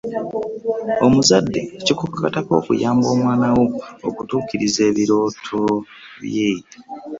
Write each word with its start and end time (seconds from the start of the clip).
Omuzadde 1.05 1.61
kikukakatako 1.85 2.51
okuyamba 2.59 3.03
ku 3.09 3.15
mwana 3.21 3.47
wo 3.55 3.63
okutuukiriza 4.07 4.81
ebirooto 4.89 5.61
bye. 6.23 6.49